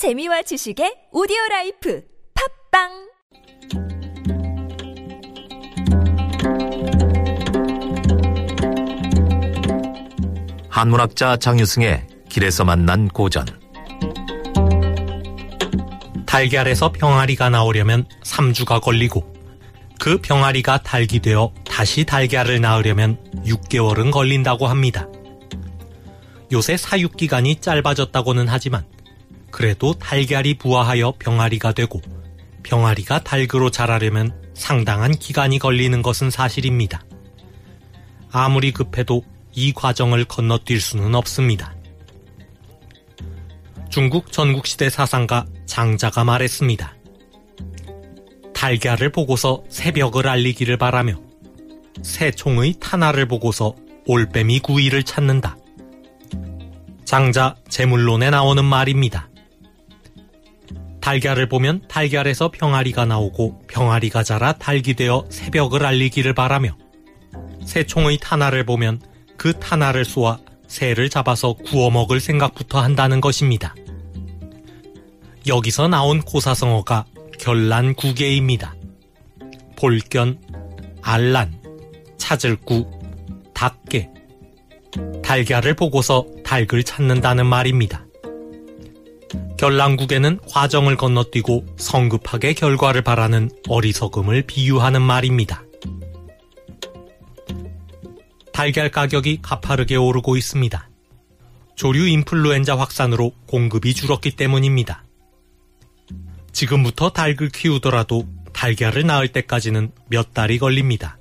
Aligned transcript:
재미와 0.00 0.40
지식의 0.40 1.08
오디오 1.12 1.36
라이프 1.50 2.02
팟빵 2.72 2.88
한문학자 10.70 11.36
장유승의 11.36 12.06
길에서 12.30 12.64
만난 12.64 13.08
고전 13.08 13.44
달걀에서 16.24 16.92
병아리가 16.92 17.50
나오려면 17.50 18.06
3주가 18.24 18.80
걸리고 18.80 19.30
그 19.98 20.16
병아리가 20.16 20.82
닭이 20.82 21.20
되어 21.20 21.52
다시 21.66 22.06
달걀을 22.06 22.62
낳으려면 22.62 23.18
6개월은 23.44 24.12
걸린다고 24.12 24.66
합니다. 24.66 25.06
요새 26.52 26.78
사육 26.78 27.18
기간이 27.18 27.56
짧아졌다고는 27.56 28.48
하지만 28.48 28.86
그래도 29.50 29.94
달걀이 29.94 30.54
부화하여 30.54 31.14
병아리가 31.18 31.72
되고 31.72 32.00
병아리가 32.62 33.24
달그로 33.24 33.70
자라려면 33.70 34.32
상당한 34.54 35.12
기간이 35.12 35.58
걸리는 35.58 36.02
것은 36.02 36.30
사실입니다. 36.30 37.02
아무리 38.30 38.72
급해도 38.72 39.24
이 39.52 39.72
과정을 39.72 40.24
건너뛸 40.26 40.78
수는 40.78 41.14
없습니다. 41.14 41.74
중국 43.88 44.30
전국시대 44.30 44.88
사상가 44.88 45.46
장자가 45.66 46.22
말했습니다. 46.22 46.94
달걀을 48.54 49.10
보고서 49.10 49.64
새벽을 49.68 50.28
알리기를 50.28 50.76
바라며 50.76 51.18
새총의 52.02 52.74
탄화를 52.78 53.26
보고서 53.26 53.74
올빼미 54.06 54.60
구이를 54.60 55.02
찾는다. 55.02 55.56
장자 57.04 57.56
제물론에 57.68 58.30
나오는 58.30 58.64
말입니다. 58.64 59.29
달걀을 61.00 61.48
보면 61.48 61.82
달걀에서 61.88 62.50
병아리가 62.50 63.06
나오고 63.06 63.62
병아리가 63.68 64.22
자라 64.22 64.52
달기 64.52 64.94
되어 64.94 65.24
새벽을 65.30 65.84
알리기를 65.84 66.34
바라며 66.34 66.76
새총의 67.64 68.18
탄화를 68.20 68.64
보면 68.64 69.00
그 69.36 69.58
탄화를 69.58 70.04
쏘아 70.04 70.38
새를 70.66 71.08
잡아서 71.08 71.54
구워 71.54 71.90
먹을 71.90 72.20
생각부터 72.20 72.80
한다는 72.80 73.20
것입니다. 73.20 73.74
여기서 75.46 75.88
나온 75.88 76.20
고사성어가 76.20 77.06
결란구계입니다. 77.38 78.74
볼견, 79.76 80.38
알란, 81.00 81.58
찾을구, 82.18 82.90
닭개, 83.54 84.10
달걀을 85.22 85.74
보고서 85.74 86.26
닭을 86.44 86.84
찾는다는 86.84 87.46
말입니다. 87.46 88.04
결란국에는 89.60 90.38
과정을 90.48 90.96
건너뛰고 90.96 91.66
성급하게 91.76 92.54
결과를 92.54 93.02
바라는 93.02 93.50
어리석음을 93.68 94.44
비유하는 94.46 95.02
말입니다. 95.02 95.64
달걀 98.54 98.90
가격이 98.90 99.40
가파르게 99.42 99.96
오르고 99.96 100.38
있습니다. 100.38 100.88
조류 101.76 102.08
인플루엔자 102.08 102.78
확산으로 102.78 103.32
공급이 103.46 103.92
줄었기 103.92 104.30
때문입니다. 104.30 105.04
지금부터 106.52 107.10
닭을 107.10 107.50
키우더라도 107.50 108.26
달걀을 108.54 109.06
낳을 109.06 109.28
때까지는 109.28 109.92
몇 110.08 110.32
달이 110.32 110.58
걸립니다. 110.58 111.18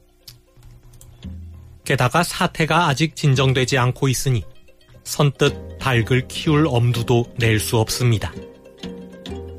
게다가 1.83 2.23
사태가 2.23 2.87
아직 2.87 3.17
진정되지 3.17 3.77
않고 3.77 4.07
있으니 4.07 4.45
선뜻 5.09 5.79
닭을 5.79 6.27
키울 6.27 6.67
엄두도 6.67 7.25
낼 7.38 7.59
수 7.59 7.77
없습니다. 7.77 8.31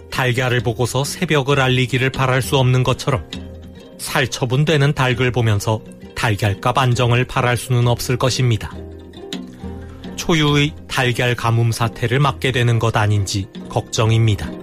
달걀을 0.09 0.61
보고서 0.61 1.03
새벽을 1.03 1.61
알리기를 1.61 2.11
바랄 2.11 2.41
수 2.41 2.57
없는 2.57 2.85
것처럼 2.85 3.29
살처분되는 3.99 4.95
닭을 4.95 5.33
보면서 5.33 5.81
달걀값 6.15 6.79
안정을 6.79 7.25
바랄 7.25 7.57
수는 7.57 7.89
없을 7.89 8.17
것입니다. 8.17 8.73
초유의 10.15 10.73
달걀 10.87 11.35
가뭄 11.35 11.73
사태를 11.73 12.21
맞게 12.21 12.53
되는 12.53 12.79
것 12.79 12.97
아닌지 12.97 13.49
걱정입니다. 13.69 14.60